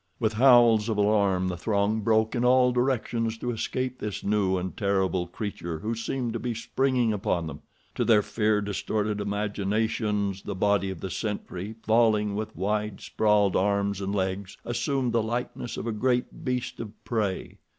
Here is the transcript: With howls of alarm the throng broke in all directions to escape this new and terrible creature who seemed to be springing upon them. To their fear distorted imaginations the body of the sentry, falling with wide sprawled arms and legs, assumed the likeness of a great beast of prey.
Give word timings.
With 0.19 0.33
howls 0.33 0.89
of 0.89 0.97
alarm 0.97 1.47
the 1.47 1.55
throng 1.57 1.99
broke 2.01 2.33
in 2.33 2.43
all 2.43 2.71
directions 2.71 3.37
to 3.37 3.51
escape 3.51 3.99
this 3.99 4.23
new 4.23 4.57
and 4.57 4.75
terrible 4.75 5.27
creature 5.27 5.77
who 5.77 5.93
seemed 5.93 6.33
to 6.33 6.39
be 6.39 6.55
springing 6.55 7.13
upon 7.13 7.45
them. 7.45 7.61
To 7.93 8.03
their 8.03 8.23
fear 8.23 8.61
distorted 8.61 9.21
imaginations 9.21 10.41
the 10.41 10.55
body 10.55 10.89
of 10.89 11.01
the 11.01 11.11
sentry, 11.11 11.75
falling 11.83 12.33
with 12.35 12.55
wide 12.57 12.99
sprawled 13.01 13.55
arms 13.55 14.01
and 14.01 14.11
legs, 14.15 14.57
assumed 14.65 15.13
the 15.13 15.21
likeness 15.21 15.77
of 15.77 15.85
a 15.85 15.91
great 15.91 16.43
beast 16.43 16.79
of 16.79 17.03
prey. 17.05 17.59